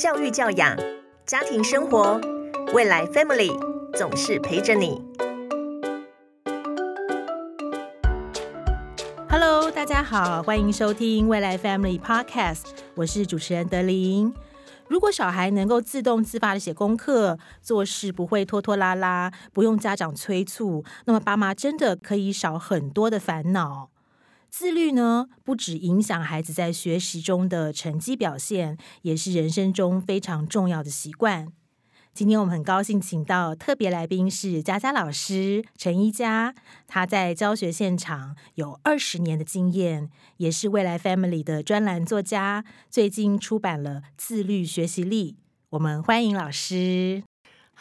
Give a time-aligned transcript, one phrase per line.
[0.00, 0.74] 教育教养、
[1.26, 2.18] 家庭生活，
[2.72, 3.52] 未来 Family
[3.92, 4.98] 总是陪着你。
[9.28, 12.62] Hello，大家好，欢迎收听未来 Family Podcast，
[12.94, 14.32] 我是主持人德林。
[14.88, 23.90] 如果小孩能够自动自发的写功课，做事不会拖拖拉拉，不用家长催促，那么爸妈真的可以少很多的烦恼。
[24.50, 31.52] 自律呢，不只影响孩子在学习中的成绩表现，也是人生中非常重要的习惯。
[32.12, 36.52] 今天我们很高兴请到特别来宾是佳佳老师陈一佳，
[36.88, 45.32] 他在教学现场有二十年的经验，也是未来 Family 的专栏作家，最近出版了《自律学习力》。
[45.70, 47.22] 我们欢迎老师。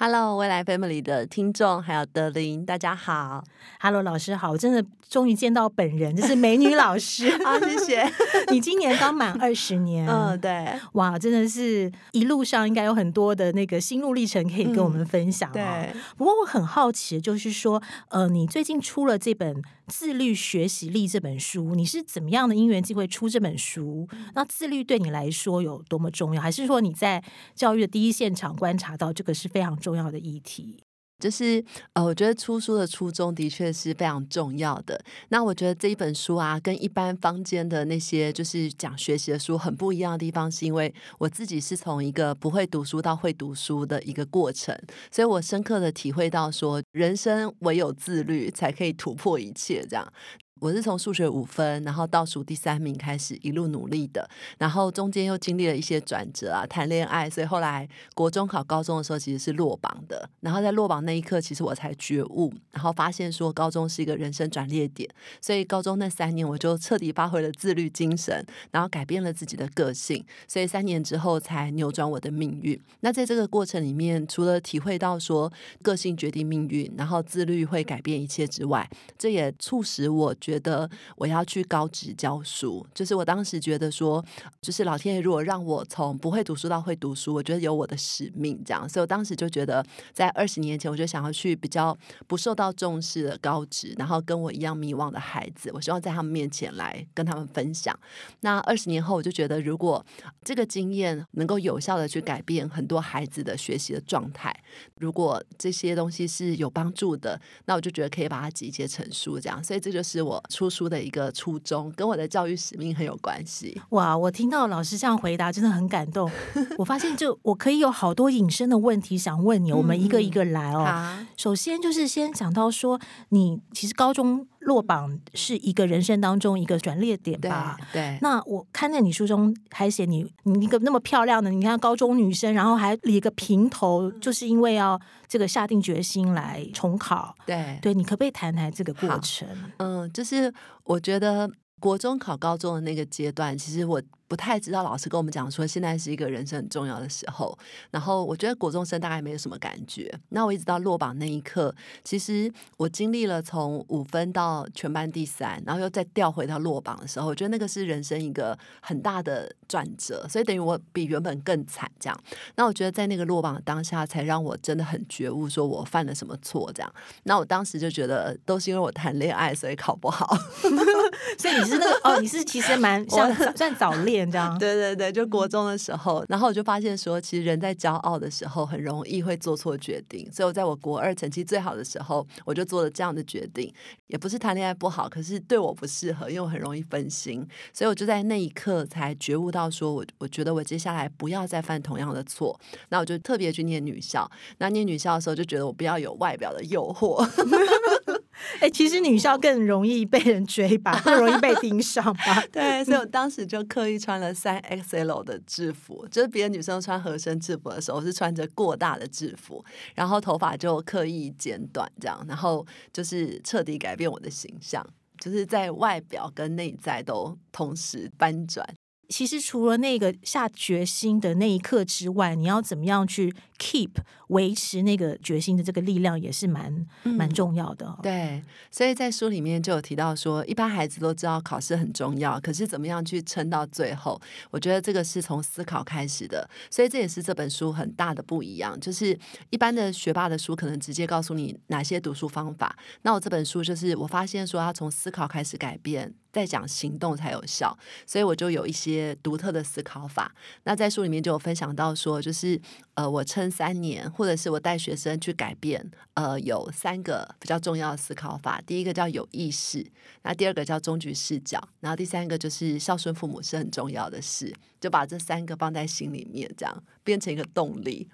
[0.02, 3.44] Hello，未来 Family 的听众还有德林，大家好。
[3.82, 8.10] Hello，老师好，我真的终于见到本人，就是美女老师 啊，谢谢。
[8.50, 15.52] 你今年刚满二十年，嗯，对，哇，真的是一路上应该有很多的那个心路历程可以跟我们分享。
[15.52, 19.54] 对，不过我很好奇，就是说，呃，你最近出了这本
[19.90, 24.08] 《自律学习力》这本书，你是怎么样的因缘机会出这本书？
[24.34, 26.42] 那自律对你来说有多么重要？
[26.42, 27.22] 还是说你在
[27.54, 29.90] 教育的第一现场观察到这个是非常重？
[29.90, 30.84] 要的议题
[31.20, 35.00] 就是呃，我觉得出书的初衷的确是非常重要的。
[35.28, 44.76] 那我觉得这一本书啊，跟一般坊间的那些就是讲学习的书很不一样的地方，是因为我自己是从一个不会读书到会读书的一个过程，
[45.12, 50.14] 所以我深刻的体会到说，人生唯有自律才可以突破一切，这样。
[50.60, 60.30] 我是从数学五分，然后倒数第三名开始一路努力的，然后中间又经历了一些转折啊，谈恋爱，所以后来国中考高中的时候其实是落榜的。
[60.42, 65.10] 然后在落榜那一刻，其实我才觉悟，然后发现说高中是一个人生转捩点。
[65.40, 70.26] 所以高中那三年，我就彻底发挥了自律精神，然后改变了自己的个性。
[70.46, 72.78] 所以三年之后才扭转我的命运。
[73.00, 75.50] 那在这个过程里面，除了体会到说
[75.82, 80.36] 个性决定命运，然后自律会改变一切之外，这也促使我。
[80.50, 84.26] 觉得我要去高职教书，就是我当时觉得说，
[84.62, 91.96] 就是老天爷如果让我从不会读书到会读书，我觉得有我的使命这样，所以我当时就觉得，在二十年前，我就想要去比较
[92.26, 97.96] 不受到重视的高职，然后跟我一样迷惘的孩子，我希望在他们面前来跟他们分享。
[98.40, 100.04] 那二十年后，我就觉得，如果
[100.44, 104.52] 这个经验能够有效的去改变很多孩子的学习的状态，
[104.98, 109.64] 如果这些东西是有帮助的，那我就觉得可以把它集结成书，这样。
[109.64, 110.39] 所以这就是我。
[110.50, 113.82] 出书的一个初衷跟我的教育使命很有关系。
[113.90, 116.32] 哇，我听到老师这样回答，真的很感动。
[116.78, 121.26] 我发现，就我可以有好多引申的问题想问你，我们一个一个来哦。
[121.36, 123.00] 首先就是先讲到说，
[123.30, 127.78] 你其实高中落榜是一个人生当中一个转捩点吧？
[127.92, 128.18] 对。
[128.22, 137.36] 那我看在你书中还写你，你一个那么漂亮的，你看高中女生，然后还理个平头，就是因为要这个下定决心来重考。
[137.46, 139.46] 对，对你可不可以谈谈这个过程？
[139.78, 140.30] 嗯，就是。
[140.30, 140.54] 是，
[140.84, 141.50] 我觉得
[141.80, 144.02] 国中考高中的那个阶段，其实我。
[144.30, 147.58] 不太知道老师跟我们讲说，现在是一个人生很重要的时候。
[147.90, 150.14] 然后我觉得国中生大概没有什么感觉。
[150.30, 151.74] 那我一直到落榜那一刻，
[152.04, 160.28] 其实我经历了从五分到全班第三，然后又再调回到落榜的时候，我觉得那个是人生一个很大的转折。
[160.30, 162.24] 所以等于我比原本更惨这样。
[162.54, 166.94] 那我觉得在那个落榜的当下，才让我真的很觉悟，说我犯了什么错这样。
[167.24, 170.38] 那我当时就觉得，都是因为我谈恋爱，所以考不好。
[171.40, 174.19] 所以你是那个哦，你是其实蛮 像算早恋。
[174.30, 180.28] 这样对对对，就国中的时候，然后我就发现说，其实人在骄傲的时候很容易会做错决定。
[180.32, 183.72] 所以我在我国二成绩最好的时候，我就做了这样的决定。
[184.08, 187.48] 也不是谈恋爱不好，可是对我不适合，因为我很容易分心。
[187.72, 192.60] 所以我就在那一刻才觉悟到，说我我觉得我接下来不要再犯同样的错。
[192.90, 194.30] 那我就特别去念女校。
[194.58, 197.24] 那念女校的时候，就觉得我不要有外表的诱惑。
[198.60, 202.44] 哎，其实女校更容易被人追吧，更容易被盯上吧。
[202.52, 209.64] 对，所以我当时就刻意穿了三 XL 的制服，就是别的女生穿合身制服的时候，我是穿着过大的制服，
[209.96, 214.86] 然后头发就刻意剪短，这样，然后就是彻底改变我的形象，
[215.20, 218.68] 就是在外表跟内在都同时翻转。
[219.10, 223.90] 其实除了那个下决心的那一刻之外，你要怎么样去 keep
[224.30, 227.96] 维持那个决心的这个力量，也是蛮蛮重要的。
[228.02, 228.42] 对，
[228.72, 234.20] 所以在书里面就有提到说，一般孩子都知道考试很重要，可是怎么样去撑到最后？
[234.50, 236.50] 我觉得这个是从思考开始的。
[236.72, 238.80] 所以这也是这本书很大的不一样。
[238.80, 239.18] 就是
[239.50, 246.14] 一般的学霸的书可能直接告诉你哪些读书方法，那我这本书就是我发现说，要从思考开始改变。
[246.32, 250.32] 在讲行动才有效，所以我就有一些独特的思考法。
[250.64, 252.62] 那在书里面就有分享到说，就是
[252.94, 258.62] 呃，我三年，或者是我带学生去改变，呃，有三个比较重要的思考法。
[258.66, 259.86] 第一个叫有意识，
[260.24, 268.08] 那第二个叫终局视角，然后第三个就是孝顺父母是很重要的事，就把这三个放在心里面，这样变成一个动力。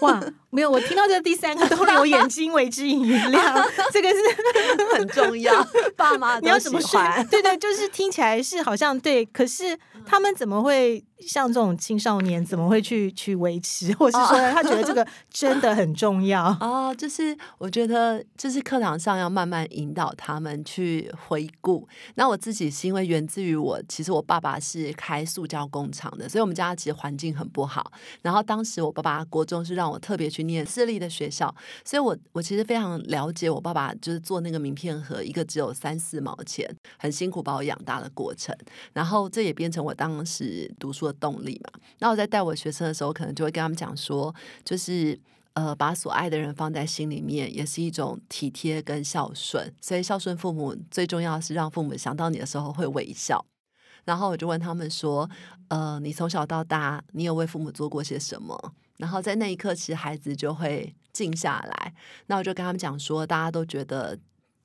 [0.00, 3.54] 哇，没有，我听到这第三个都我眼睛为之一亮，
[3.92, 5.66] 这个是很重要。
[5.96, 7.00] 爸妈你要怎么说？
[7.30, 11.04] 对对，就是听起来是好像对，可是他们怎么会？
[11.24, 16.92] 像这种青少年怎么会去去维持，或是说他觉得这个真的很重要 哦？
[16.98, 21.86] 就是我觉得，就是课堂上要慢慢引导他们去回顾。
[22.16, 27.92] 那我自己是因为源自于我，其实我爸爸是开塑胶工厂的，所以我们家其实环境很不好。
[28.20, 31.54] 然后当时我爸爸国中是让我特别去念私立的学校，
[31.84, 38.54] 所以我我其实非常了解我爸爸就是做那个名片盒，一个只有三四毛钱，很辛苦把我养大的过程。
[38.92, 41.12] 然后这也变成我当时读书的。
[41.22, 44.34] 动力嘛，那我在带我学生的时候，可能就会跟他们讲说，
[44.64, 45.16] 就是
[45.52, 49.72] 呃，把所爱的人放在心里面，也是一种体贴跟孝顺。
[49.80, 53.46] 所以孝顺父母最重要是让父母想到你的时候会微笑。
[54.04, 55.30] 然后我就问他们说，
[55.68, 58.74] 呃，你从小到大，你有为父母做过些什么？
[59.02, 61.92] 然后在那一刻，其实孩子就会静下来。
[62.26, 64.16] 那我就跟他们讲说，大家都觉得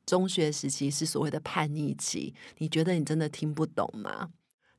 [0.05, 4.29] 中学时期是所谓的叛逆期，你觉得你真的听不懂吗？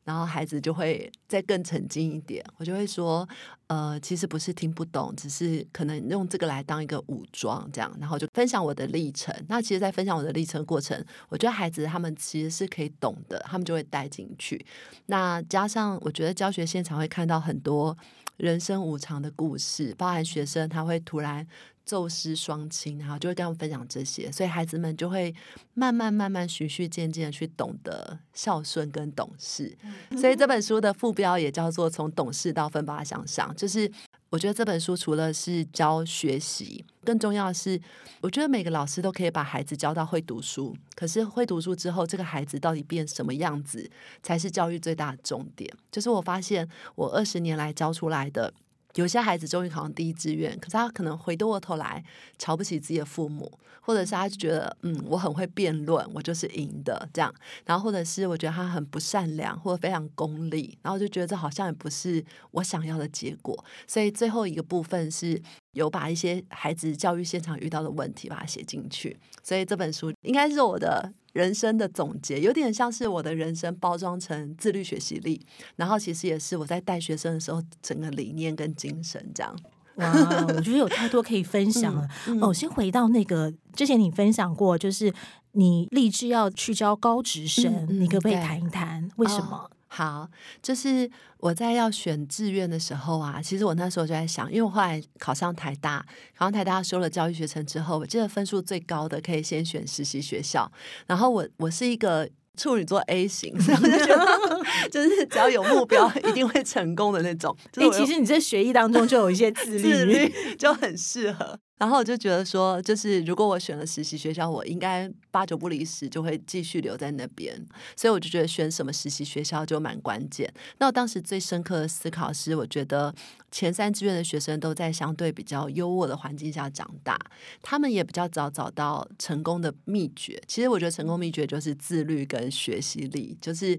[0.05, 3.29] 然后孩子就会再更沉静一点，我就会说，
[3.67, 9.35] 呃，其实不是听不懂，只是可能用这个来当一个武装，这样，然后就分享我的历程。
[9.49, 14.65] 那其实，在分享我的历程过程，我觉得孩子他们其实是可以懂的，他们就会带进去。
[15.07, 17.95] 那加上，我觉得教学现场会看到很多
[18.39, 21.47] 人生无常的故事，包含学生他会突然。
[21.89, 25.35] 骤失双亲，然后就会跟他们分享这些，所以孩子们就会
[25.73, 29.75] 慢慢、慢慢、循序渐进的去懂得孝顺跟懂事。
[30.11, 33.51] 所以这本书的副标也叫做“从懂事到奋发向上”。
[33.57, 33.91] 就是
[34.31, 37.81] 我觉得这本书除了是教学习，更重要的是，
[38.21, 40.77] 我觉得每个老师都可以把孩子教到会读书。
[40.95, 43.91] 可是会读书之后，这个孩子到底变什么样子，
[44.23, 45.73] 才是教育最大的重点。
[45.91, 48.53] 就是我发现，我二十年来教出来的。
[48.95, 52.03] 有些孩子终于考上第一志愿，可是他可能回过头来
[52.39, 53.51] 瞧不起自己的父母，
[53.81, 57.33] 或者是他就觉得，嗯，我很会辩论，我就是赢的这样。
[57.65, 63.65] 然后或者是我觉得他很不善良，或者非常功利，然后就觉得这好像也不是我想要的结果。
[63.87, 65.41] 所以最后一个部分是
[65.73, 69.17] 有把一些孩子教育现场遇到的问题把它写进去。
[69.43, 71.13] 所以这本书应该是我的。
[71.33, 75.45] 人生的总结有点像是我的人生包装成自律学习力，
[75.77, 79.57] 然后其实也是我在带学生的时候整个理念跟精神这样。
[79.97, 80.13] 哇，
[80.49, 82.09] 我觉得有太多可以分享了。
[82.41, 85.13] 哦，先回到那个之前你分享过，就是
[85.53, 89.69] 你立志要去教高职生，你可不可以谈一谈为什么？
[89.89, 90.29] 好，
[90.63, 96.05] 就是我在要选志愿的时候啊，其实我那时候就在想，因为我后来考上台大，
[96.37, 100.71] 考上台大修了教育学程之后，我记得分数最高的可以先选实习学校，
[101.07, 107.57] 然后我我是一个处女座 A 型，所以我就觉得就是只要有目标，一定会成功的那种。
[107.77, 111.59] 哎，其实你在学艺当中就有一些自律，就很适合。
[111.79, 117.57] 然后我就觉得说，就是如果我选了实习学校，我应该八九不离十就会继续留在那边。
[117.97, 120.53] 所以我就觉得选什么实习学校就蛮关键。
[120.79, 123.15] 那我当时最深刻的思考是，我觉得
[123.51, 127.19] 前三志愿的学生都在相对比较优渥的环境下长大，
[127.63, 130.43] 他们也比较早找到成功的秘诀。
[130.47, 133.79] 其实我觉得成功秘诀就是自律跟学习力，就是。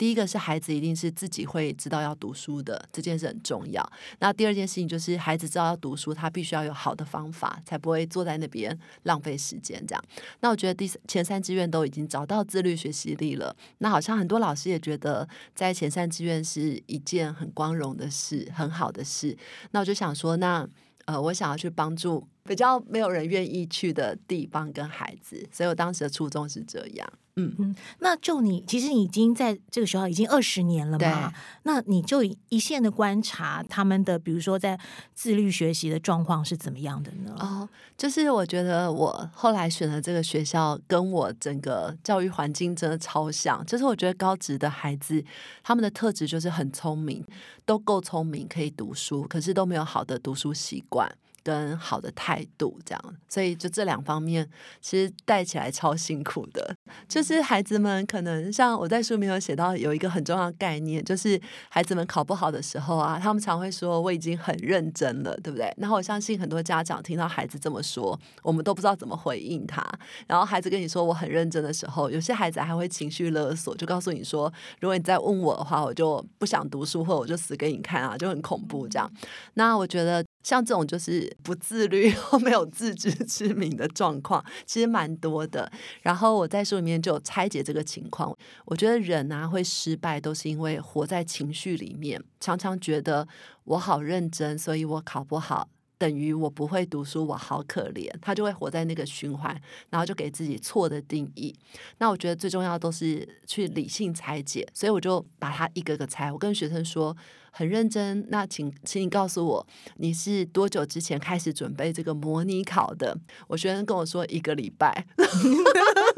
[0.00, 3.86] 第一个是孩子一定是自己会知道要读书的，这件事很重要。
[4.18, 9.78] 那第二件事情就是孩子知道要读书，他必须要有好的方法，才不会坐在那边浪费时间。
[9.86, 10.02] 这样，
[10.40, 13.54] 那我觉得第前三志愿都已经找到自律学习力了。
[13.76, 19.36] 那好像很多老师也觉得在前三志愿是一件很光荣的事，很好的事。
[19.72, 20.66] 那我就想说，那
[21.04, 27.08] 呃，我想要去帮助比较没有人愿意去的地方跟孩子，所以我当时的初衷是这样。
[27.36, 31.32] 嗯嗯，那就你其实你已经在这个学校已经二十年了嘛？
[31.62, 34.76] 那你就一线的观察他们的，比如说在
[35.14, 37.36] 自律学习的状况是怎么样的呢？
[37.38, 45.24] 哦，就是我觉得我后来选的这个学校跟我整个教育环境真的超像，就是我觉得高职的孩子
[45.62, 47.24] 他们的特质就是很聪明，
[47.64, 51.08] 都够聪明可以读书，可是都没有好的读书习惯。
[51.42, 54.48] 跟好的态度，这样，所以就这两方面，
[54.80, 56.74] 其实带起来超辛苦的。
[57.08, 65.72] 就是孩子们可能像我在书里面有写到，有一个很重要的概念，就是孩子们考不好的时候啊，他们常会说我已经很认真了，对不对？
[65.76, 69.84] 然后我相信很多家长听到孩子这么说，我们都不知道怎么回应他。
[70.26, 79.10] 然后孩子跟你说我很认真的时候，有些孩子还会情绪勒索，就告诉你说，如果你再问我的话，我就不想读书，或者我就死给你看啊，就很恐怖这样。
[79.54, 80.24] 那我觉得。
[80.42, 85.70] 像这种就是不自律 或没有自知之明的状况，其实蛮多的。
[86.02, 88.36] 然后我在书里面就有拆解这个情况。
[88.64, 93.26] 我觉得人啊会失败，都是因为活在情绪里面，常常觉得
[93.64, 95.68] 我好认真，所以我考不好。
[96.00, 99.54] 等于我不会读书，我好可怜，他就会活在那个循环，
[99.90, 101.54] 然后就给自己错的定义。
[101.98, 106.32] 那我觉得最重要都是去理性拆解，所以我就把它一个个拆。
[106.32, 107.14] 我跟学生说
[107.50, 109.66] 很认真，那请请你告诉我，
[109.96, 113.14] 你是多久之前开始准备这个模拟考的？
[113.48, 115.06] 我学生跟我说一个礼拜。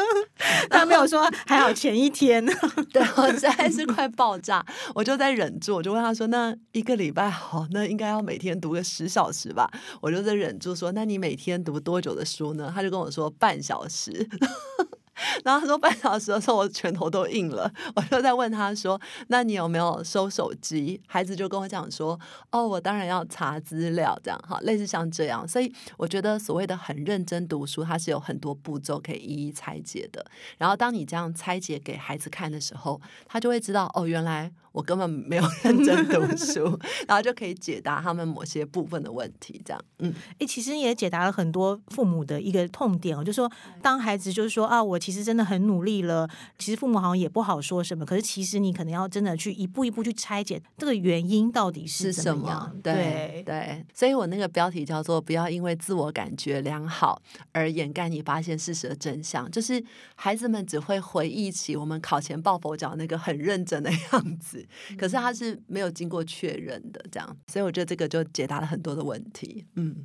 [0.71, 2.45] 他没有说还好前一天，
[2.93, 14.29] 对我实在是快爆炸，我就在忍住，我就问他说：“那一个礼拜好，那应该要每天读个十小时吧？”我就在忍住说：“那你每天读多久的书呢？”他就跟我说：“半小时。”
[15.45, 17.73] 然后他说半小时的时候，我拳头都硬了。
[17.95, 22.19] 我就在问他说：“那你有没有收手机？”孩子就跟我讲说
[22.51, 30.25] ：“哦，我当然要查资料，这样哈，类似像这样。”所以我觉得所谓的很认真读书，它是有很多步骤可以一一拆解的。
[30.59, 34.53] 然后当你这样拆解给孩子看的时候，他就会知道哦，原来。
[34.73, 43.51] 我根本没有 认真读书，然后就可以解答他们某些部分的问题，这样，嗯，哎，其实也解答了很多父母的一个痛点哦，就说
[43.81, 53.43] 当孩子就是说啊，我其实真的很努力了，其实父母好像也不好说什么，可是其实你可能要真的去一步一步去拆解这个原因到底是什么，对。
[53.45, 59.83] 对，所以我那个标题叫做“不要因为自我感觉良好而掩盖你发现事实的真相”，就是
[60.15, 64.62] 孩子们只会回忆起我们考前抱佛脚那个很认真的 样子。
[64.99, 69.65] 可是他是没有经过确认的，这样，所以我觉得这个就解答了很多的问题。
[69.77, 70.05] 嗯，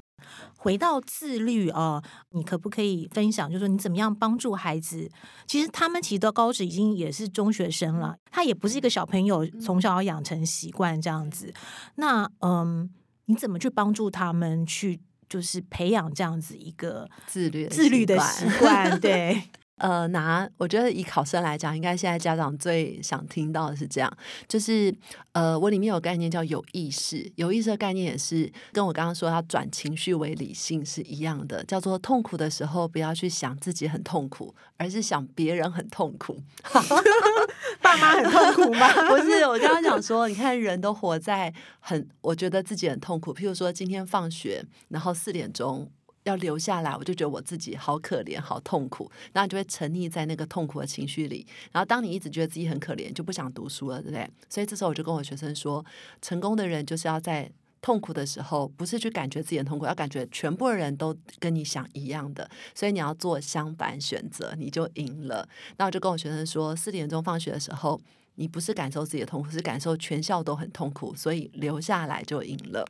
[0.57, 5.09] 回到自律啊，你可不可以分享，就是说你怎么样帮助孩子？
[5.45, 11.53] 其实他们其实到高职已经也是中学生了，他也不是一个小朋友，从小要养成习惯这样子。
[11.95, 12.89] 那嗯，
[13.25, 14.99] 你怎么去帮助他们去，
[15.29, 18.99] 就是培养这样子一个自律自律的习惯？
[18.99, 19.43] 对。
[19.77, 24.11] 呃，拿我觉得以考生来讲，应该现在家长最想听到的是这样，
[24.47, 24.93] 就是
[25.33, 36.41] 呃，我里面有概念叫有意识，有意识的概念也是跟我刚刚说要转情绪为理性是一样的，叫做痛苦的时候不要去想自己很痛苦，而是想别人很痛苦。
[37.79, 38.87] 爸妈很痛苦吗？
[39.09, 43.33] 不是，我刚刚讲说，你看人都活在很，我觉得自己很痛苦。
[43.33, 45.89] 譬如说今天放学，然后四点钟。
[46.29, 51.45] 要留下来，我就觉得我自己好可怜、好痛苦，然后你就会沉溺在那个痛苦的情绪里。
[51.71, 54.29] 然后当你一直觉得自己很可怜，就不想读书了，对不对？
[54.49, 55.85] 所以这时候我就跟我学生说，
[56.21, 57.49] 成功的人就是要在
[57.81, 62.49] 痛苦的时候，不是去感觉自己的痛苦，要感觉全部的人都跟你想一样的。
[62.73, 65.47] 所以你要做相反选择，你就赢了。
[65.77, 67.99] 那我就跟我学生说，四点钟放学的时候，
[68.37, 72.85] 你不是感受自己的痛苦，是感受全校都很痛苦，所以留下来就赢了。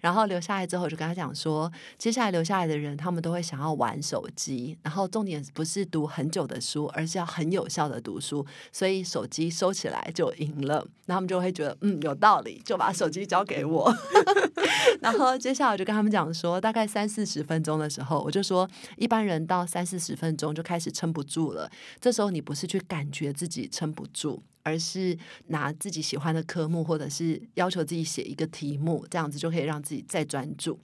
[0.00, 4.78] 然后留下来之后，就跟他讲说，接下来留下来的人，他们都会想要玩手机。
[4.82, 8.44] 然后重点不是读很久的书，而是要很有效的读书。
[8.72, 10.86] 所以手机收起来就赢了。
[11.04, 13.94] 那他们就会觉得，嗯，有道理，就把手机交给我。
[15.02, 21.70] 然后接下来我就跟他们讲说，大概三四十分钟的时候，我就说，一般人到三四十分钟就开始撑不住了。
[22.00, 24.42] 这时候你不是去感觉自己撑不住。
[24.64, 25.16] 而是
[25.48, 30.76] 拿自己喜欢的科目，或者是要求自己写一个题目，这样子就可以让自己再专注。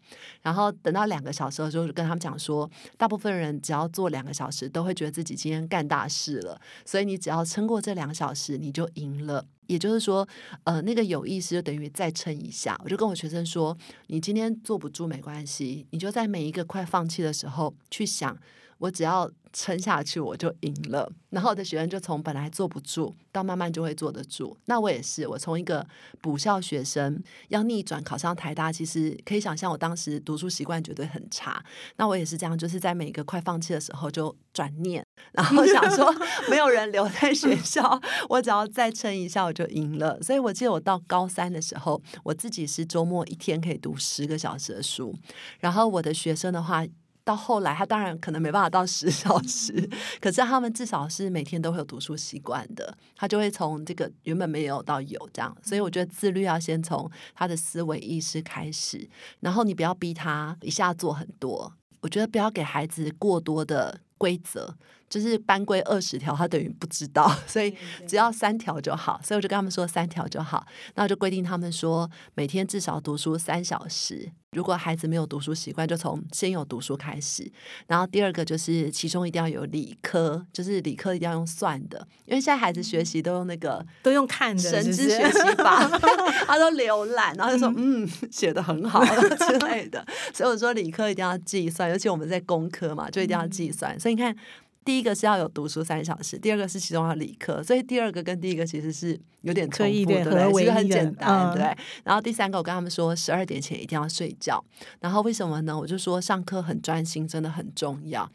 [0.43, 6.61] 然后等到两个小时的时候，就跟他们讲说，大部分人只要做两个小时，都会觉得自己今天干大事了。
[6.85, 9.45] 所以你只要撑过这两个小时，你就赢了。
[9.67, 10.29] 也就是说，
[10.65, 12.79] 呃，那个有意思就等于再撑一下。
[12.85, 13.77] 我就跟我学生说，
[14.09, 18.37] 你今天坐不住没关系，你就在每一个快放弃的时候去想。
[18.81, 21.11] 我只要撑下去，我就赢了。
[21.29, 24.57] 然后我的学生就从本来坐不住，到慢慢就会坐得住。
[24.65, 25.87] 那我也是，我从一个
[26.23, 31.63] 补校学生要逆转考上台大，其实可以想象，我当时读书习惯绝对很差。
[31.97, 36.11] 那我也是这样，就是在每个快放弃的时候就转念，然后想说
[36.49, 40.21] 没有人留在学校，我只要再撑一下，我就赢了。
[40.23, 45.15] 所以我记得我到高三的时候，我自己是周末一天可以读十个小时的书，
[45.59, 46.87] 然后我的学生的话。
[47.31, 49.89] 到后来，他当然可能没办法到十小时，
[50.21, 55.57] 可是他们至少是每天都会有读书习惯的，他就会从这个原本没有到有这样。
[55.63, 59.09] 所以我觉得自律要先从他的思维意识开始，
[59.39, 61.73] 然后你不要逼他一下做很多。
[62.01, 64.75] 我觉得不要给孩子过多的规则。
[65.11, 67.75] 就是班规二十条，他等于不知道， 所以
[68.07, 69.21] 只要三条就好。
[69.23, 70.65] 所以我就跟他们说三条就好，
[70.95, 74.31] 那我就规定他们说每天至少读书三小时。
[74.53, 77.49] 如果孩子没有读书习惯，就从先有读书开始。
[77.87, 85.89] 然后第二个就是其中一定要有理科，就是理科一定要用算的，因为现在孩子学习都用那个都用看的神之学习法，
[86.47, 89.05] 他都浏览，然后就说嗯写的很好
[89.39, 90.05] 之类的。
[90.35, 93.99] 所以我说理科一定要计算，尤其我们在工科嘛，就一定要计算。
[93.99, 94.37] 所以你看。
[94.85, 100.53] 第一个是要有读书三小时，第二个是其中要理科，所以第二个跟第一个其实是有点重复，对不对？
[100.53, 101.77] 其实很简单，对。
[102.05, 104.65] 然后第三个，我跟他们说，十二点前一定要睡觉。
[105.01, 105.79] 然后为什么呢？
[105.79, 108.31] 我就说上课很专心，真的很重要。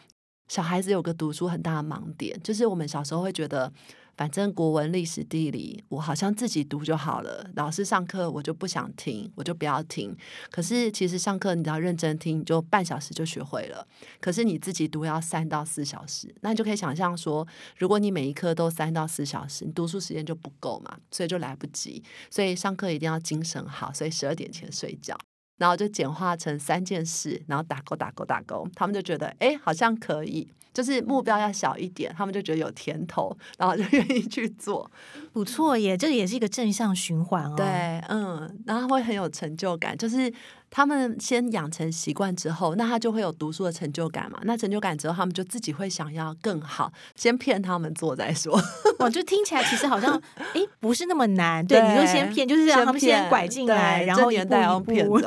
[0.47, 3.71] 小孩子有个读书很大的盲点，就是我们小时候会觉得。
[4.15, 7.49] 反正国文、历史、地理，我好像自己读就好了。
[7.55, 10.15] 老师上课我就不想听，我就不要听。
[10.49, 13.87] 可是其实上课你只要认真听，就半小时就学会了。
[14.19, 17.45] 可是你自己读要三到四小时，那你就可以想象说，
[17.77, 22.03] 如果你每一科都三到四小时，你读书时间就不够嘛，所以就来不及。
[22.29, 25.17] 所以上课一定要精神好，所以十二点前睡觉。
[25.57, 30.47] 然后就简化成三件事，然后打勾打勾打勾，他们就觉得哎，好像可以。
[30.73, 34.91] 就是目标要小一点，他们就觉得有甜头，然后就愿意去做。
[35.31, 37.53] 不错耶，这个也是一个正向循环哦。
[37.55, 37.65] 对，
[38.09, 39.97] 嗯，然后会很有成就感。
[39.97, 40.29] 就是
[40.69, 44.39] 他们先养成习惯之后，那他就会有读书的成就感嘛。
[44.43, 46.91] 那成就感之后，他们就自己会想要更好。
[47.15, 48.59] 先骗他们做再说。
[48.99, 50.21] 我就听起来其实好像
[50.53, 51.65] 哎，不是那么难。
[51.65, 55.19] 对，你就先骗，就是让他们先拐进来，然后一步一步。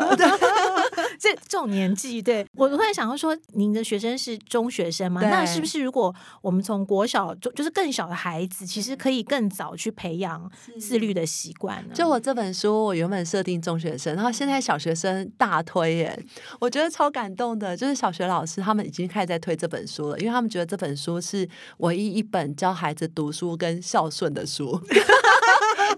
[1.19, 5.21] 这这种年纪，对我突然想到说，您的学生是中学生吗？
[5.23, 11.95] 那是不是如果我们从国小就就是更小的孩子，其实可以更早去培养自律的习惯呢？
[11.95, 16.25] 就我这本书，我原本设定中学生，然后现在小学生大推耶，
[16.61, 17.77] 我觉得超感动的。
[17.77, 24.81] 就是小学老师他们已经开始在推这本书了，因为他们觉得这本书是唯一一本教孩子读书跟孝顺的书。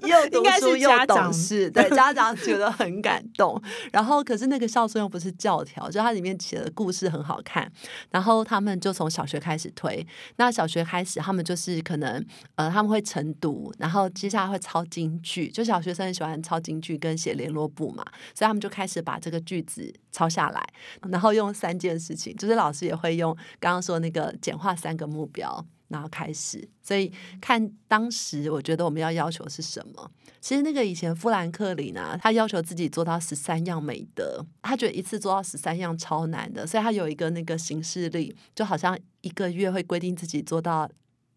[0.02, 3.60] 又读书又懂事， 对家长觉得很感动。
[3.92, 7.70] 然后，可是那个孝顺又不是教条，就它里面写的故事很好看。
[8.10, 18.04] 然后他们就从小学开始推，那小学开始他们就是可能呃他们会晨读，然后接下来会抄京剧，就小学生很喜欢抄京剧跟写联络簿嘛，
[18.34, 20.62] 所以他们就开始把这个句子抄下来，
[21.10, 25.64] 然后用三件事情，就是老师也会用刚刚说那个简化三个目标。
[25.90, 30.10] 然后开始，所以看当时，我觉得我们要要求是什么？
[30.40, 40.90] 其实那个以前富兰克林呢，他要求自己做到十三样美德，他觉得一次做到十三样超难的，所以他有一个那个行事历，就好像一个月会规定自己做到。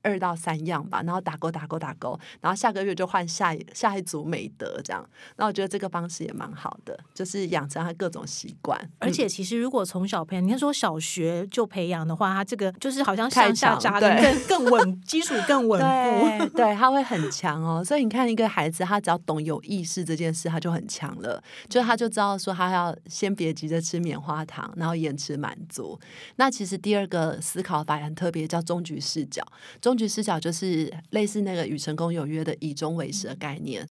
[0.03, 5.03] 二到三样吧，然后打勾打勾打勾，然后下个月就换下一下一组美德这样。
[5.37, 8.79] 那我觉得这个方式也蛮好的，就是养成他各种习惯。
[8.99, 14.15] 而且其实如果从小培养，你看说小学就培养的话，他这个就是好像向下扎的
[14.47, 17.83] 更更稳，基础更稳固， 对，他会很强哦。
[17.83, 21.41] 所以你看一个孩子，他只要懂有意识这件事，他就很强了。
[21.69, 25.99] 就他就知道说，他要先别急着吃棉花糖，然后延迟满足。
[26.35, 29.41] 那其实第二个思考法也很特别，叫终局视角。
[29.81, 33.87] 中终局视角就是类似那个与成功有约的以终为始的概念。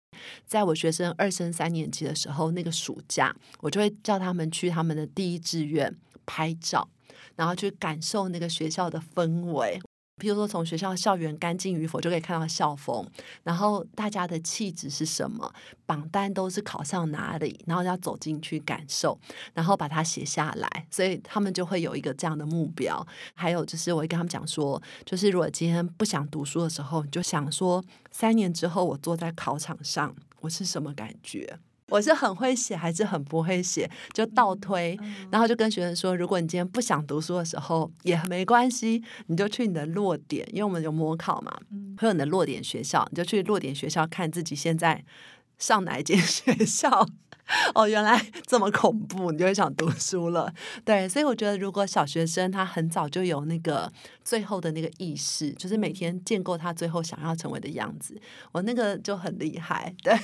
[0.46, 5.92] 在我学生二升三年级的时候，那个暑假，我就会叫他们去他们的第一志愿
[6.24, 6.88] 拍照，
[7.34, 9.80] 然后去感受那个学校的氛围。
[10.18, 13.06] 譬如说，从学校校园干净与否就可以看到校风，
[13.42, 15.52] 然后大家的气质是什么，
[15.86, 19.18] 榜单都是考上哪里，然后要走进去感受，
[19.54, 23.06] 然后把它写下来，所以他们就会有一个这样的目标。
[23.34, 31.58] 还有就是，我会跟他们讲说，就是如果今天不想读书的时候，你就想说，三年之后我坐在考场上，我是什么感觉？
[31.88, 33.90] 我是很会写还是很不会写？
[34.12, 34.98] 就倒推，
[35.30, 41.58] 然后就跟学生说：如果你今天不想读书的时候也没关系，你就去你的落点，因为我们有模考嘛，
[41.96, 45.04] 会有你的落点学校，你就去落点学校看自己现在
[45.58, 47.06] 上哪一间 学校。
[47.74, 50.52] 哦，原来这么恐怖，你就会想读书了。
[50.84, 53.90] 对，所以我觉得，如果小学生他很早就有那个
[54.24, 58.20] 最后的那个意识，就是每天建构他最后想要成为的样子，
[58.52, 59.94] 我那个就很厉害。
[60.02, 60.14] 对，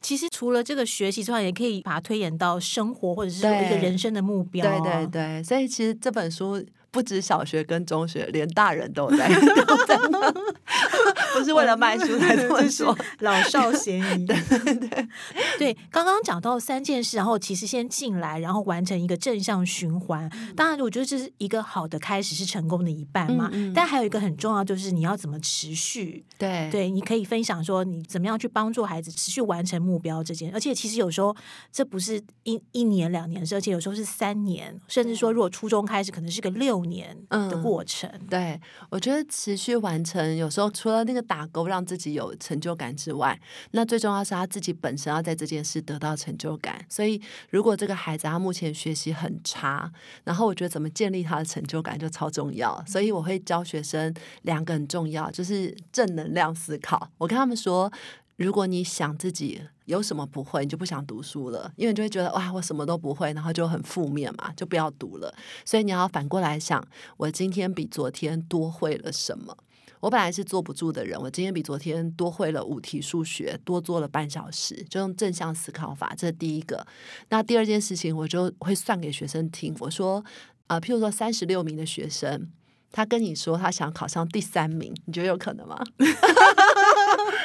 [0.00, 4.64] 其实除了这个学习之外，也可以把它推演到生活或者是一个人生的目标。
[4.64, 6.64] 对对对，所以其实这本书。
[6.90, 9.28] 不止小学跟中学，连大人都在，
[11.34, 14.26] 不是为了卖书才这么说，老少咸宜。
[14.26, 15.08] 对对对，
[15.58, 20.28] 对，刚刚讲到三件事，然后其实先进来，然后完成一个正向循环。
[20.56, 23.48] 当然，我觉得这是一个好的开始，是成功的一半嘛。
[23.52, 26.24] 嗯嗯但还有一个很重要，就是你要怎么持续。
[26.36, 31.34] 对对，你可以分享说你怎么样去帮助孩子持续完成目标这件，而且其实有时候
[31.70, 38.10] 这不是一一年两年而且有时候是三年，甚至说如果初中开始，可能是个六年的嗯过程。
[38.28, 43.38] 对，我觉得持续完成，有时候除了那个打勾让自己有成就感之外，
[43.72, 46.84] 那最重要是他自己本身要在这件事得到成就感。
[46.88, 49.90] 所以，如果这个孩子他目前学习很差，
[50.24, 52.82] 然后我觉得怎么建立他的成就感就超重要。
[52.86, 57.10] 所以我会教学生两个很重要，就是正能量思考。
[57.18, 57.90] 我跟他们说。
[58.44, 65.34] 如果你想自己有什么不会，你就不想读书了，因为你就会觉得哇，我什么都不会，然后就很负面嘛，就不要读了。
[65.64, 66.82] 所以你要反过来想，
[67.18, 69.54] 我今天比昨天多会了什么？
[70.00, 76.86] 我本来是坐不住的人，我今天比昨天多会了五题数学，多做了半小时，就用正向思考法，这是第一个。
[77.28, 80.24] 那第二件事情，我就会算给学生听，我说
[80.66, 82.48] 啊、呃譬如说三十六名的学生，
[82.92, 85.80] 他跟你说他想考上第三名，你觉得有可能吗？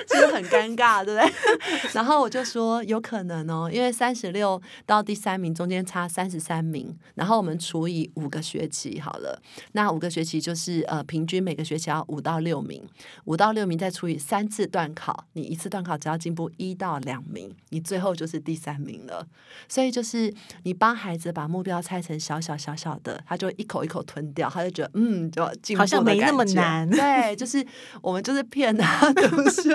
[0.07, 1.33] 是不是很尴尬，对不对？
[1.93, 12.83] 然后我就说有可能哦，因为三十六到第三名中间差三十三名，然后我们除以五个学期好了，那五个学期就是呃平均每个学期要五到六名，
[13.25, 19.25] 五到六名再除以三次段考，你一次段考只要进步一到两名，你最后就是第三名了。
[19.67, 27.65] 所以就是你帮孩子把目标拆成小小小小的，他就一口一口吞掉，他就觉得嗯，就进步好像没那么难 对，就是
[28.01, 29.69] 我们就是骗他 读书，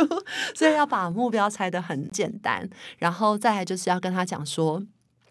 [0.55, 2.69] 所以要把目标拆得很简单，
[2.99, 4.83] 然后再来就是要跟他讲说。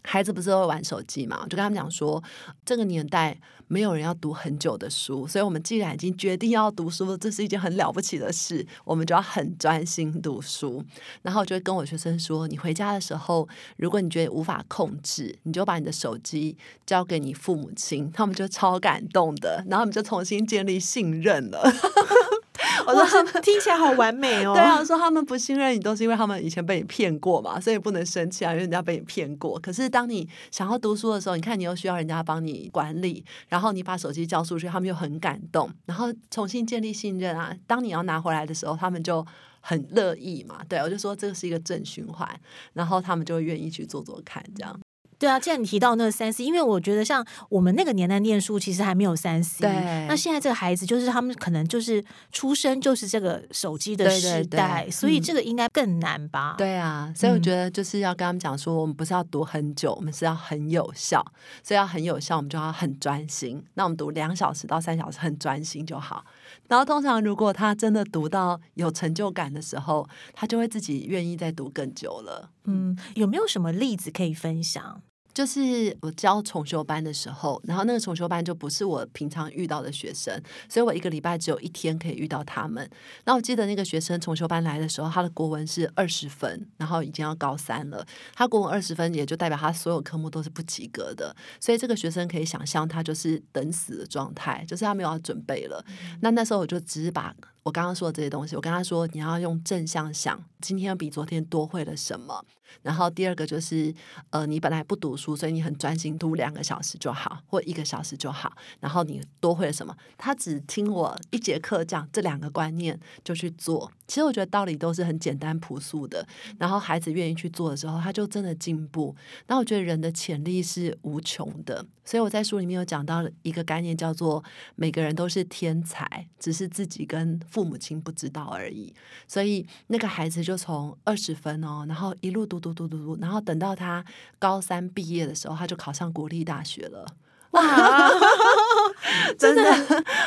[0.02, 1.38] 孩子不是会玩手机嘛？
[1.42, 2.24] 我就跟他们讲说，
[2.64, 3.38] 这个年代
[3.72, 10.84] 没有人要读很久的书，所以我们既然已经决定要读书，这是一件很了不起的事，我们就要很专心读书。
[11.22, 21.62] 然后我就会跟我学生说，你回家的时候，如果你觉得无法控制，你就把你的手机交给你父母亲，他们就超感动的，然后我们就重新建立信任了。
[22.86, 24.54] 我说他们，听起来好完美哦。
[24.54, 29.58] 对啊，说他们不信任你，都是因为他们以前被你骗过嘛，所以不能生气啊，因为人家被你骗过。
[29.60, 37.54] 可是当你想要读书的时候，你看你又需要人家帮你管理，然后你把手机交出去，他们又很感动，然后重新建立信任啊。
[37.66, 39.24] 当你要拿回来的时候，他们就
[39.60, 40.60] 很乐意嘛。
[40.68, 42.28] 对我就说这个是一个正循环，
[42.72, 44.78] 然后他们就会愿意去做做看，这样。
[45.20, 49.60] 对啊，既然你提到那个三 C，因为我觉得像我们那个年代念书，其实还没有三 C。
[49.60, 52.02] 对那现在这个孩子，就是他们可能就是
[52.32, 56.54] 出生就是这个手机的时代，对所以嗯这个应该更难吧？
[56.56, 61.22] 对啊，所以我嗯觉得就是要跟他们讲说，我们不是要读很久，我们是要很有效，
[61.62, 63.62] 所以要很有效，我们就要很专心。
[63.74, 66.24] 那我们读两小时到三小时，很专心就好。
[66.68, 72.48] 然后通常如果他真的读到有成就感的时候，他就会自己愿意再读更久了。
[72.64, 75.02] 嗯，有没有什么例子可以分享？
[75.32, 82.88] 就是我教重修班的时候，然后那个重修班就不是我平常遇到的学生，所以我一个礼拜只有一天可以遇到他们。
[83.24, 88.06] 那我记得那个学生重修班来的时候，他的国文是二十分，然后已经要高三了。
[88.34, 91.34] 他国文二十分，也就代表他所有科目都是不及格的。
[91.60, 95.84] 所以这个学生可以想象，他就是等死的状态，就是他没有要准备了。
[96.20, 102.44] 那那时候我就只是把我刚刚说的这些东西，我跟他说，你要用正向想，今天比昨天多会了什么。
[102.82, 103.92] 然后第二个就是，
[104.30, 108.52] 呃，你本来不读书，所以你很专心读两个小时就好，或一个小时就好。
[108.78, 109.94] 然后你多会了什么？
[110.16, 113.90] 他只听我一节课讲这两个观念就去做。
[114.06, 116.26] 其实我觉得道理都是很简单朴素的，
[116.58, 119.14] 然后孩子愿意去做的时候，他就真的进步。
[119.48, 124.42] 那我觉得人的潜力是无穷的，所以我在书里面有讲到一个概念，叫做
[124.74, 128.92] 每个人都是天才，只是自己跟父母亲不知道而已。
[129.28, 134.04] 所以那个孩子就从二十分哦，然后一路嘟嘟嘟嘟嘟，然后等到他
[134.40, 137.06] 高三毕业的时候，他就考上国立大学了。
[137.52, 137.62] 哇，
[139.38, 139.62] 真的，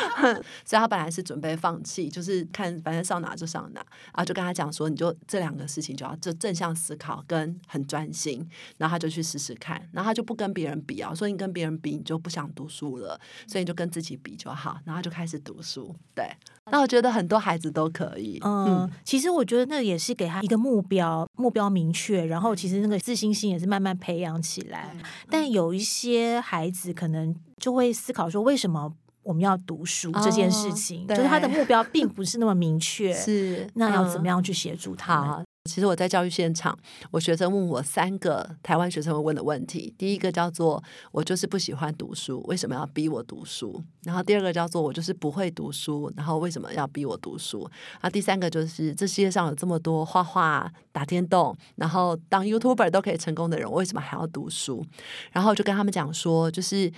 [0.65, 15.95] 所以他本来是准备放弃，就是看反正上哪就上哪，然后就跟他讲说，你就这两个事情就要就正向思考跟很专心，然后他就去试试看，然后他就不跟别人比啊，说你跟别人比你就不想读书了，所以你就跟自己比就好，然后他就开始读书。
[16.15, 16.29] 对，
[16.71, 24.95] 那我觉得很多孩子都可以，嗯，其实我觉得那也是给他一个目标，目标明确，然后其实那个自信心也是慢慢培养起来。
[25.29, 33.13] 但有一些孩子可能就会思考说，为什么我们要读书这件事哦情，对就是他的目标并不是那么明确。
[33.15, 34.43] 是那要怎么样？
[34.43, 36.78] 去协助他其实我在教育现场，
[37.10, 39.95] 我学生问我三个台湾学生会问的问题。
[39.97, 47.62] 第一个叫做“我就是不喜欢读书，为什么要逼我读书？”然后第二个叫做“我就是不会读书，然后为什么要逼我读书？”
[47.95, 54.86] 然后第三个就是这世界上有这么多画画、打电动，然后当 YouTuber 都可以成功的人，我为什么还要读书？
[55.32, 56.91] 然后我就跟他们讲说，就是。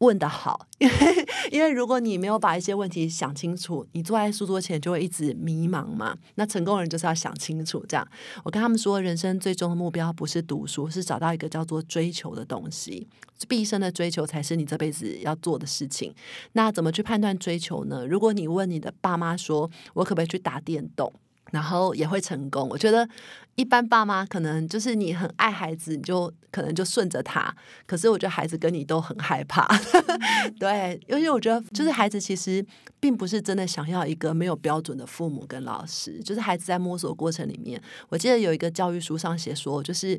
[0.00, 6.16] 问的好，因 为因为如果你没有把一些问题想清楚，你坐在书桌前就会一直迷茫嘛。
[6.36, 8.06] 那成功人就是要想清楚，这样。
[8.42, 13.06] 我跟他们说，人生最终的目标不是读书，是找到一个叫做追求的东西。
[13.46, 16.14] 毕生的追求才是你这辈子要做的事情。
[16.52, 18.06] 那怎么去判断追求呢？
[18.06, 21.12] 如果你问你的爸妈说，我可不可以去打电动？
[21.50, 22.68] 然后也会成功。
[22.68, 23.08] 我觉得
[23.54, 27.54] 一般爸妈可能就是你很爱孩子，你就可能就顺着他。
[27.86, 29.66] 可是我觉得孩子跟你都很害怕，
[30.58, 32.64] 对，因为我觉得就是孩子其实
[32.98, 37.80] 并不是真的想要一个没有标准的父母跟老师，就是孩子在摸索过程里面。
[38.08, 40.18] 我记得有一个教育书上写说，就是。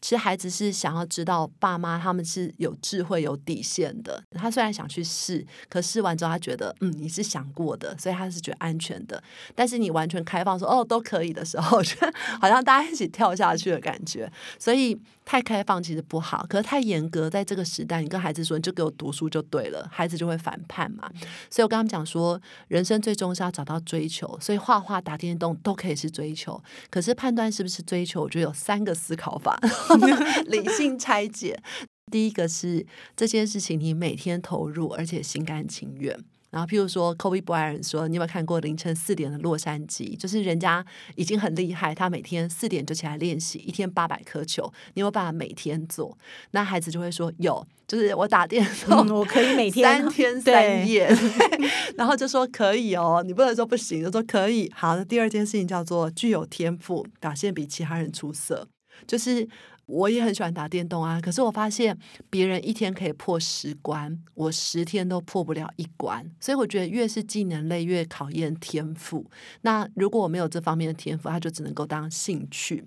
[0.00, 4.22] 其实孩子是想要知道爸妈他们是有智慧、有底线的。
[4.32, 9.22] 他虽然想去试，可试完之后他觉得，嗯，你是想过的，所以他是觉得安全的。
[9.54, 14.30] 但是你完全开放说，哦，都可以的时候，我觉得好像大家一起跳下去的感觉。
[14.58, 14.98] 所以。
[15.30, 21.08] 太开放其实不好，可是太严格，在这个时代，你跟孩子说你就给我读书就对了，孩子就会反叛嘛。
[21.48, 26.60] 所以我跟他们讲说，人生最终是要找到追求，所以画画、打电动都可以是追求。
[26.90, 29.56] 可是判断是不是追求，我觉得有三个思考法，
[30.50, 31.62] 理性拆解。
[32.10, 36.18] 第一个是这件事情你每天投入，而且心甘情愿。
[36.50, 40.16] 然后，譬如说，Kobe Bryant 说：“你有没有看过凌晨四点的洛杉矶？
[40.16, 40.84] 就是人家
[41.14, 44.72] 已经很厉害，他每天四点就起来练习，一天八百颗球。
[44.94, 46.18] 你有办法每天做？
[46.50, 51.08] 那孩子就会说有，就是我打电动，我可以每天三天三夜。
[51.96, 54.68] 然后就说可以哦，你不能说不行，就说可以。
[54.74, 58.66] 好那，第二件事情叫做具有天赋，表现比其他人出色，
[59.06, 59.48] 就是。
[59.90, 61.98] 我也很喜欢打电动啊，可是我发现
[62.30, 66.24] 别人一天可以破十关，我十天都破不了一关。
[66.38, 69.24] 所以我觉得越是技能类，越考验天赋。
[69.62, 72.84] 那如果我没有这方面的天赋，他就只能够当兴趣。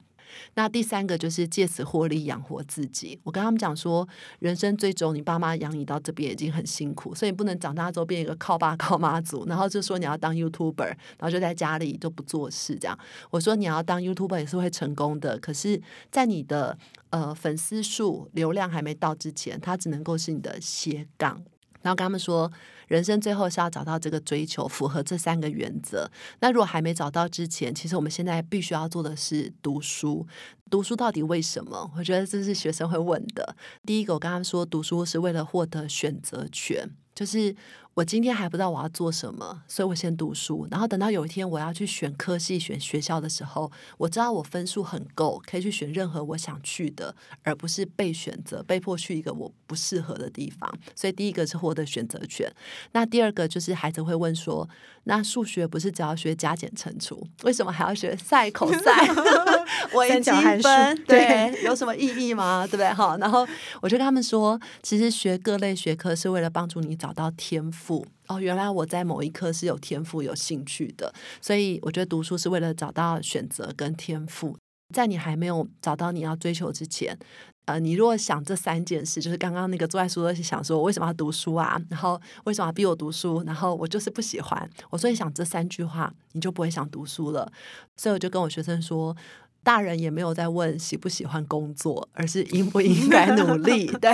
[0.56, 3.20] 那第三个就是借此获利养活自己。
[3.24, 4.08] 我跟他们讲说，
[4.40, 12.98] 人生最终你爸妈养你到这边已经很辛苦，所以你不能长大之后变一个靠爸靠妈族，然后就说你要当 YouTuber，然后就在家里都不做事这样。
[13.30, 16.78] 我说你要当 YouTuber 也是会成功的，可是，在你的
[17.10, 21.44] 呃粉丝数流量还没到之前，它只能够是你的斜杠。
[21.84, 22.52] 然后跟他们说。
[22.90, 26.08] 人生最后是要找到这个追求，符合这三个原则。
[26.42, 30.28] 那如果还没找到之前，其实我们现在必须要做的是读书。
[30.70, 31.90] 读书到底为什么？
[31.98, 33.56] 我觉得这是学生会问的。
[33.86, 37.56] 第一个，我跟他们说读书是为了获得选择权，就是。
[37.96, 50.68] 我今天还不知道我要做什么，所以我先读书，然后等到有一天我要去选科系、选学校的时候，我知道我分数很够，可以去选任何我想去的，而不是被选择、被迫去一个我不适合的地方。
[50.96, 52.52] 所以第一个是获得选择权。
[52.94, 54.68] 那第二个就是孩子会问说
[55.06, 59.08] ：“那数学不是只要学加减乘除，为什么还要学赛口赛、
[59.94, 60.32] 微积
[60.64, 61.04] 分？
[61.06, 62.66] 对，有什么意义吗？
[62.66, 62.92] 对不对？
[62.92, 63.16] 好。
[63.18, 63.48] 然后
[63.82, 67.83] 我就跟他们说，其实学各类学科是为了帮助你找到天赋。
[67.84, 74.58] 赋哦，原来我在某一科是有天赋、有兴趣的，所以我觉得读书是为了找到选择跟天赋。
[74.94, 77.18] 在你还没有找到你要追求之前，
[77.66, 81.82] 呃，你如果想这三件事，就是刚刚那个坐在书桌想说，我为什么要读书啊？
[81.90, 83.44] 然后为什么要逼我读书？
[83.46, 84.70] 然后我就是不喜欢。
[84.92, 87.52] 我所以想这三句话，你就不会想读书了。
[87.98, 89.16] 所以我就跟我学生说。
[89.64, 93.88] 大人也没有在问喜不喜欢工作，而是应不应该努力。
[94.02, 94.14] 对，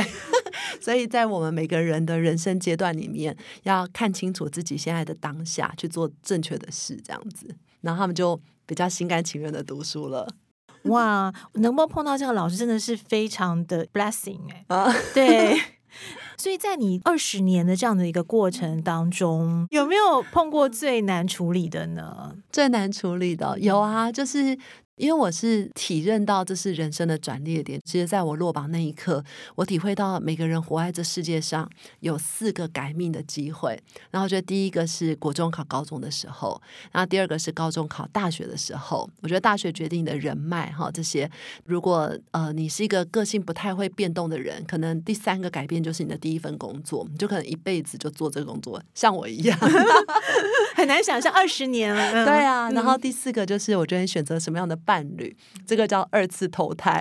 [0.80, 10.28] 所以在我们每个人的人生阶段里面，要看清楚自己现在的当下，去做正确的事，这样子，然后他们就比较心甘情愿的读书了。
[10.84, 14.66] 哇，能够碰到这个老师，真的是非常的 blessing 哎。
[14.68, 15.60] 啊，对。
[16.38, 22.36] 所以在你二十年的这样的一个过程当中，有没有碰过最难处理的呢？
[22.52, 24.58] 最难处理的有啊，就是。
[25.00, 29.24] 因为我是体认到这是人生的转捩点，其实在我落榜那一刻，
[29.56, 31.68] 我体会到每个人活在这世界上
[32.02, 33.82] 有四个改命的机会。
[34.12, 39.10] 然后，觉得第一个是国中考高中的时候，然后第二个是高中考大学的时候。
[39.22, 41.32] 我觉得大学决定你的人脉哈，这些
[41.64, 49.58] 如果呃你是一个个性不太会变动的人，可能第三个改变就是你的第一份工作，你就可能一辈子就做这个工作，像我一样，
[50.76, 52.26] 很难想象二十年了。
[52.26, 54.78] 对啊，然后第四个就是我觉得选择什么样的。
[54.90, 57.00] 伴侣，这个叫二次投胎。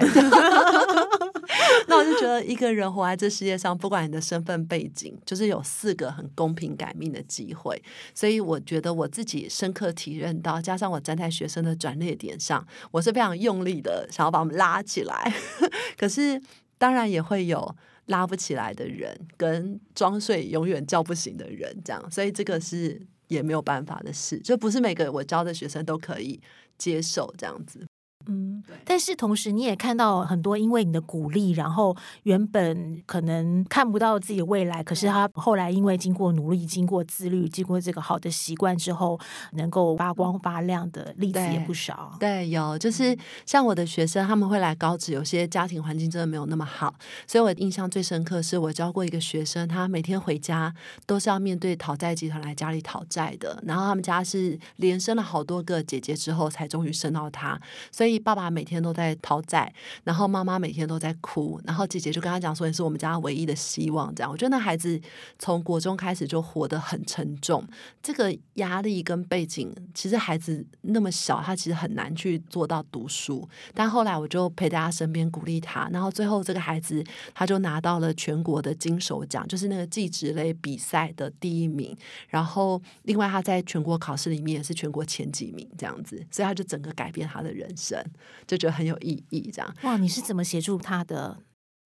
[1.86, 7.82] 那 那我就觉得一个人活在这世界上，不管你的身份背景，就是有四个很公平改命的机会。
[8.14, 15.32] 所以我觉得我自己深刻体认到，加上我站在学生的转捩点上，我是非常用力的想要把我们拉起来。
[15.96, 16.38] 可是
[16.76, 17.74] 当然也会有
[18.06, 22.10] 拉不起来的人，跟装睡永远叫不醒的人，这样。
[22.10, 26.38] 所以这个是也没有办法的事，就不是每个我教的学生都可以
[26.78, 27.86] 接受这样子。
[28.30, 39.18] 嗯，但是同时你也看到很多因为你的鼓励，然后原本可能看不到自己的未来，可是他后来因为经过努力、经过自律、经过这个好的习惯之后，
[39.52, 42.14] 能够发光发亮的例子也不少。
[42.20, 46.94] 对，有就是像我的学生，他们会来高职，有些家庭环境真的没有那么好，
[47.26, 50.70] 所以我印象最深刻是我教过一个学生，他每天回家
[51.06, 57.58] 都是要面对讨债集团来家里讨债的，然后他们家是连生了好多个姐姐之后，才终于生到他，
[57.90, 58.17] 所以。
[58.18, 59.72] 爸爸每天都在讨债，
[60.04, 65.00] 然后妈妈每天都在哭，然后姐姐就跟他讲说：“你是我们家唯一的希望。”这样，我觉得那孩子
[65.38, 67.66] 从国中开始就活得很沉重，
[68.02, 73.48] 这个压力跟背景，其实孩子那么小，他其实很难去做到读书。
[73.74, 77.04] 但后来我就陪在他身边鼓励他，然后最后这个孩子
[77.34, 81.96] 他就拿到了全国的金手奖，就是那个技职类比赛的第一名。
[82.28, 88.02] 然后另外他在全国考试里面也是全国前几名，这样子，所以他就整个改变他的人生。
[88.46, 89.96] 就觉得很有意义，这样哇！
[89.96, 91.38] 你是怎么协助他的？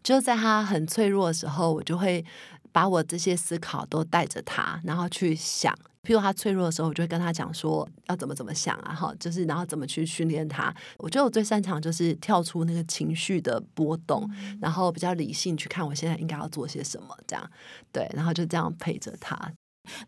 [0.02, 2.24] 就在他很脆弱的时候，我就会
[2.72, 5.72] 把我这些思考都带着他，然后去想。
[6.02, 10.74] 譬如他脆弱的时候，我就会跟他讲说要怎么怎么想啊，哈，就是然后怎么去训练他。
[10.98, 14.28] 我觉得我最擅长就是跳出那个情绪的波动，
[14.60, 17.50] 然后比较理性去看我现在应该要做些什么，这样
[17.92, 19.36] 对，然后就这样陪着他。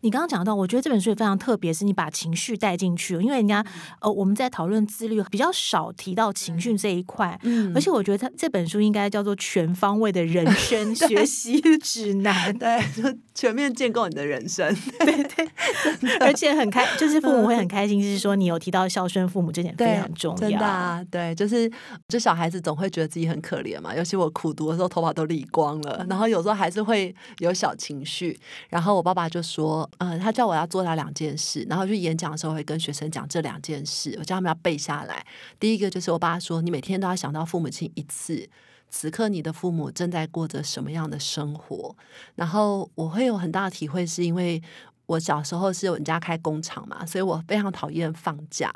[0.01, 3.21] 你刚刚讲到，我觉得这本书也非常特别，是你把情绪带进去了。
[3.23, 3.65] 因为人家
[3.99, 7.37] 呃，我们在讨论自律，比较少提到情绪这一块。
[7.43, 14.73] 嗯，而且我觉得他这本书应该叫做全方位的人 生学习指南，对，就全面建构你的人生。
[14.99, 20.49] 对对，而且很开，就是父母会很开心，就是说你有提到孝顺父母这点非常重要。
[20.49, 21.69] 真的，对，就是
[22.07, 28.39] 就小孩子总会觉得自己很可怜嘛，尤其我苦读的时候，头发都理光了，然后有时候还是会有小情绪。
[28.69, 29.64] 然后我爸爸就说。
[29.65, 35.25] 我，呃，他叫我要做到两件事，然后去演讲的时候会跟学生讲这两件事，我叫他们要背下来。
[35.59, 38.47] 第一个就是我爸说，你每天都要想到父母亲一次，
[38.89, 41.95] 此刻你的父母正在过着什么样的生活。
[42.35, 44.61] 然后我会有很大的体会，是因为
[45.07, 48.73] 我小时候是我们家开工厂嘛，所以我非常讨厌放假。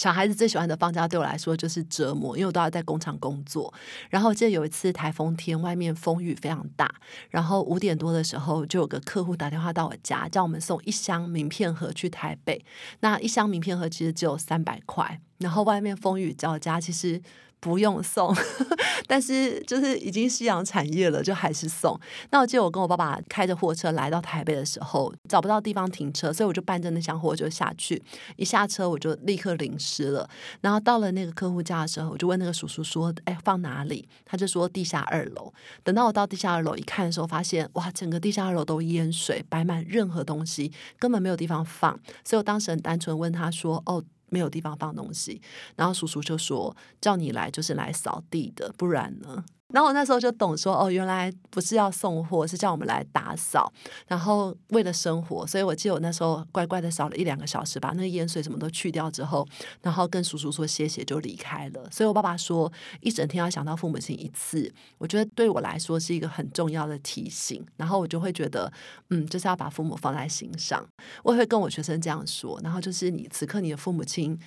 [0.00, 3.70] 小孩子最喜欢的放假对我来说就是折磨，因为我都要在工厂工作。
[4.08, 6.90] 然后记得有一次台风天，外面风雨非常大，
[7.28, 12.64] 然后五点多的时候就有个客户打电话到我家，叫我们送一箱名片盒去台北。
[13.00, 17.20] 那一箱名片盒其实只有三百块，然后外面风雨交加，其实。
[17.60, 18.34] 不用送，
[19.06, 21.98] 但是就是已经夕阳产业了，就还是送。
[22.30, 28.02] 那我记得我跟我爸爸开着货车来到台北的时候，找不到地方停车，所以我就搬着那箱货就下去。
[28.36, 30.28] 一下车我就立刻淋湿了。
[30.62, 35.52] 然后到了那个客户家的时候，我就问那个叔叔说：“哎，放哪里？”他就说：“地下二楼。”
[35.84, 41.98] 等到我到地下二楼一看的时候，发现哇，整个地下二楼都淹水，摆满任何东西，根本没有地方放。
[42.24, 45.42] 所以我当时很单纯问他说：“哦。”没有地方放东西，
[45.76, 53.72] 然后叔叔就说：“叫你来就是来扫地的，不然呢？”然后我那时候就懂说哦，原来不是要送货，是叫我们来打扫。
[54.06, 59.46] 然后为了生活，所以我记得我那时候乖乖的扫了一两个小时，把那个盐水什么都去掉之后，
[59.82, 61.88] 然后跟叔叔说谢谢就离开了。
[61.90, 67.64] 所以我爸爸说一整天要想到父母亲一次，我觉得对我来说是一个很重要的提醒。
[67.76, 68.72] 然后我就会觉得
[69.10, 70.84] 嗯，就是要把父母放在心上。
[71.22, 72.60] 我也会跟我学生这样说。
[72.62, 74.38] 然后就是你此刻你的父母亲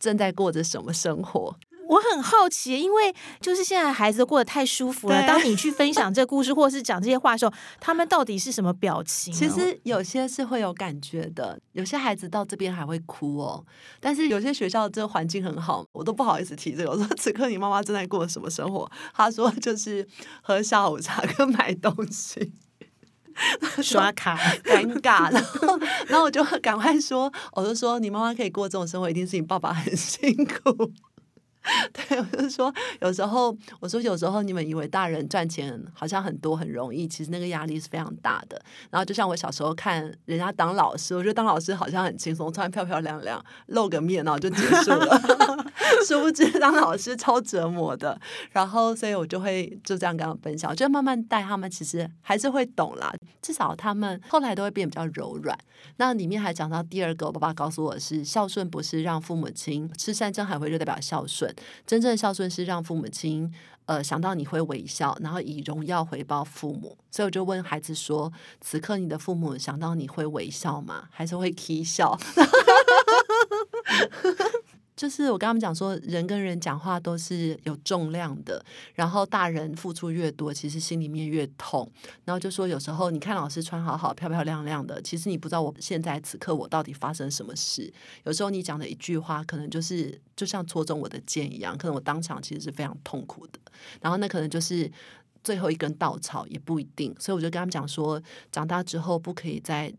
[0.00, 1.56] 正在过着什么生活？
[1.92, 5.26] 我很好奇，因为就是现在孩子过得太舒服了。
[5.26, 9.32] 当你去分享这故事， 或者是讲这些话的时候，他们到底是什么表情？
[9.32, 13.62] 其实有些是会有感觉的，有些孩子到这边还会哭哦。
[14.00, 16.90] 但是有些学校这个环境很好，我都不好意思提这个。
[16.90, 18.90] 我说此刻你妈妈正在过什么生活？
[19.12, 20.06] 他说就是
[20.40, 22.52] 喝下午茶跟买东西，
[23.82, 25.30] 刷卡， 尴尬。
[25.30, 30.90] 然后，然后我就赶快说，我就说你妈妈可以过这种生活，一定是你爸爸很辛苦。
[31.92, 38.60] 对，我就说有时候，我说有时候你们以为大人赚钱好像很多很容易，其实那个压力是非常大的。
[38.90, 45.64] 然后就像我小时候看人家当老师，我觉得当老师好像很轻松，穿漂漂亮亮，露个面然后就结束了。
[46.06, 48.20] 殊不知当老师超折磨的。
[48.50, 53.12] 然后所以我就会就这样跟他们分享，我觉得慢慢带他们，其实还是会懂啦。
[53.40, 55.58] 至少他们后来都会变比较柔软。
[55.96, 61.52] 那里面还讲到第二个，我爸爸告诉我是孝顺不是让父母亲吃山珍海味就代表孝顺。
[61.86, 63.52] 真正的孝顺是让父母亲
[63.86, 66.96] 呃，想到你会微笑，然后以荣耀回报父母。
[67.10, 71.08] 所以我就问孩子说：“此刻你的父母想到你会微笑吗？
[71.10, 72.16] 还是会 k 笑？”
[75.02, 81.90] 就是我跟他们讲说，人跟人讲话都是有重量的，然后大人付出越多，其实心里面越痛。
[82.24, 87.92] 然后就说有时候你看老师穿好好、漂漂亮亮的，其实你不知道我现在此刻我到底发生什么事。
[88.22, 93.58] 有时候你讲的一句话，可能就是就像戳中我的剑一样，可能我当场其实是非常痛苦的。
[94.00, 94.88] 然后那可能就是
[95.42, 97.12] 最后一根稻草，也不一定。
[97.18, 98.22] 所以我就跟他们讲说，
[98.52, 99.92] 长大之后不可以再。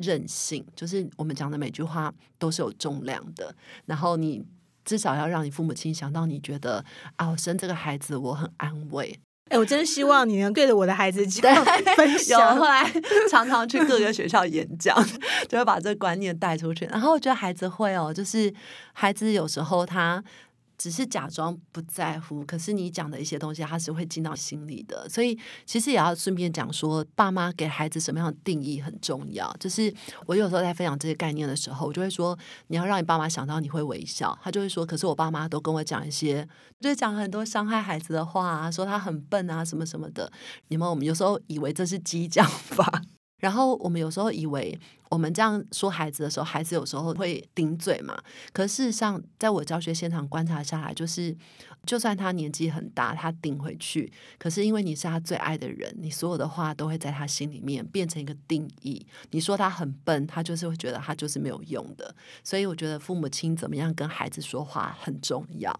[0.00, 3.54] 任性，就是我们讲的每句话都是有重量的。
[3.86, 4.44] 然后你
[4.84, 6.84] 至少要让你父母亲想到，你觉得
[7.16, 9.18] 啊，我生这个孩子我很安慰。
[9.50, 11.64] 哎，我真希望你能对着我的孩子这样
[11.96, 12.56] 分享。
[12.56, 12.88] 后来
[13.28, 14.96] 常常去各个学校演讲，
[15.48, 16.84] 就会把这个观念带出去。
[16.86, 18.52] 然后我觉得孩子会哦，就是
[18.92, 20.22] 孩子有时候他。
[20.80, 25.06] 只是假装不在乎，可是你讲的一些东西，他是会进到心里的。
[25.10, 29.54] 所以其实也要顺便讲说，爸妈给孩子什么样的定义很重要。
[29.60, 29.92] 就是
[30.24, 32.34] 我有时候在分享这些概念的时候，我就会说，
[32.68, 34.38] 你要让你爸妈想到你会微笑。
[34.42, 36.48] 他就会说，可是我爸妈都跟我讲一些，
[36.80, 40.32] 就是讲很多伤害孩子的话啊，说他很笨啊，什么什么的。
[40.68, 43.02] 你们我们有时候以为这是激将法。
[43.40, 44.78] 然后我们有时候以为
[45.08, 48.16] 我们这样说孩子的时候，孩子有时候会顶嘴嘛。
[48.52, 51.36] 可事实上，在我教学现场观察下来，就是
[51.84, 59.04] 就算他年纪很大，他顶回去，可是因为你是他最爱的人，你所有的话都会在他心里面变成一个定义。
[59.30, 62.14] 你说他很笨，他就是会觉得他就是没有用的。
[62.44, 65.74] 所以我觉得父母亲怎么样跟孩子说话很重要。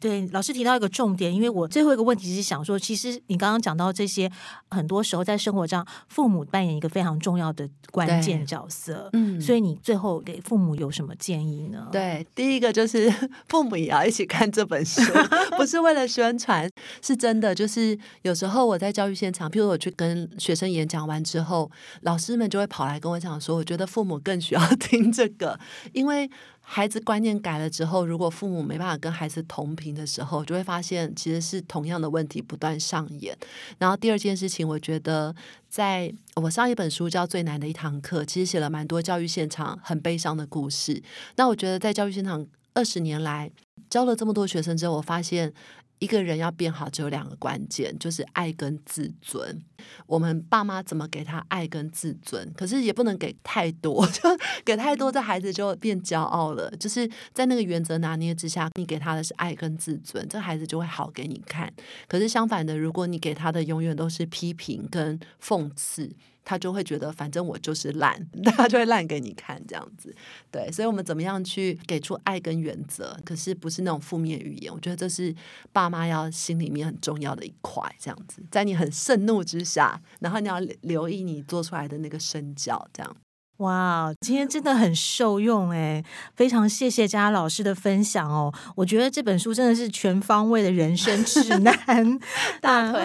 [0.00, 4.30] 对，老师提到一个重点，因为我最后一个问题是想说，其实你刚刚讲到这些，
[4.70, 9.10] 很多时候在生活上，父母扮演一个非常重要的关键角色。
[9.12, 11.86] 嗯，所以你最后给父母有什么建议呢？
[11.92, 13.12] 对，第一个就是
[13.48, 15.02] 父母也要一起看这本书，
[15.58, 16.68] 不是为了宣传，
[17.02, 17.54] 是真的。
[17.54, 21.70] 就是有时候我在教育现场，譬如我去跟学生演讲完之后，
[22.00, 25.60] 老师们就会跑来跟我讲说，我觉得父母更需要 听这个，
[25.92, 26.30] 因为。
[26.72, 33.36] 孩子观念改了之后，如果父母没办法跟孩子同频的时候，就会发现其实是同样的问题不断上演。
[33.78, 35.34] 然后第二件事情，我觉得
[35.68, 41.02] 在我上一本书叫《最难的一堂课》，其实写了蛮多教育现场很悲伤的故事。
[41.34, 43.50] 那我觉得在教育现场二十年来
[43.90, 45.52] 教了这么多学生之后，我发现。
[46.00, 49.62] 一个人要变好，只有两个关键，就是爱跟自尊。
[50.06, 52.52] 我们爸妈怎么给他爱跟自尊？
[52.56, 54.22] 可是也不能给太多， 就
[54.64, 56.70] 给太多，这孩子就变骄傲了。
[56.78, 61.72] 就是在那个原则拿捏之下，你给他的是爱跟自尊，这孩子就会好给你看。
[62.08, 66.10] 可是相反的，如果你给他的永远都是批评跟讽刺。
[66.50, 70.12] 他就会觉得，反正我就是烂， 他就会烂给你看，这样子。
[70.50, 73.16] 对，所以，我们怎么样去给出爱跟原则？
[73.24, 74.72] 可是不是那种负面语言。
[74.72, 75.32] 我觉得这是
[75.72, 78.42] 爸妈要心里面很重要的一块，这样子。
[78.50, 83.16] 在你很盛怒之下，然后你要留意你做出来的那个身教，这样。
[83.60, 86.02] 哇，今天真的很受用哎，
[86.34, 88.52] 非常谢谢佳老师的分享哦。
[88.74, 91.74] 我觉得这本书真的是全方位的人生指南，
[92.62, 93.02] 大腿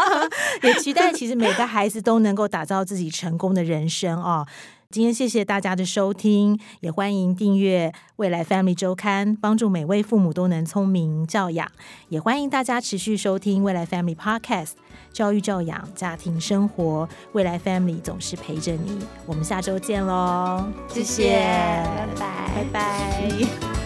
[0.62, 4.46] 也期待其实每个孩子都能够打造自己成功的人生哦。
[4.90, 11.70] 今天谢谢大家的收听，也欢迎订阅未来 Family 周刊，帮助每位父母都能聪明教养。
[12.08, 14.72] 也欢迎大家持续收听未来 Family Podcast，
[15.12, 18.98] 教育教养家庭生活，未来 Family 总是陪着你。
[19.26, 23.85] 我们下周见喽，谢谢，拜拜，拜拜。